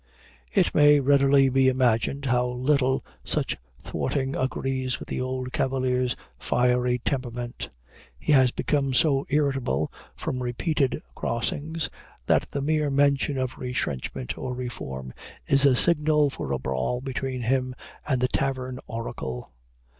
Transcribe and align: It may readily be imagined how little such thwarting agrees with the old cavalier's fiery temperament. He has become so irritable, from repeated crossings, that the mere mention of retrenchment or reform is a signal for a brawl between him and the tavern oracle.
It 0.51 0.73
may 0.73 0.99
readily 0.99 1.47
be 1.49 1.67
imagined 1.67 2.25
how 2.25 2.47
little 2.47 3.05
such 3.23 3.57
thwarting 3.83 4.35
agrees 4.35 4.97
with 4.97 5.09
the 5.09 5.21
old 5.21 5.53
cavalier's 5.53 6.15
fiery 6.39 6.97
temperament. 6.97 7.69
He 8.17 8.31
has 8.31 8.49
become 8.49 8.95
so 8.95 9.27
irritable, 9.29 9.91
from 10.15 10.41
repeated 10.41 11.03
crossings, 11.13 11.91
that 12.25 12.47
the 12.49 12.61
mere 12.63 12.89
mention 12.89 13.37
of 13.37 13.59
retrenchment 13.59 14.39
or 14.39 14.55
reform 14.55 15.13
is 15.45 15.65
a 15.67 15.75
signal 15.75 16.31
for 16.31 16.51
a 16.51 16.57
brawl 16.57 16.99
between 17.01 17.41
him 17.43 17.75
and 18.07 18.21
the 18.21 18.27
tavern 18.27 18.79
oracle. 18.87 19.49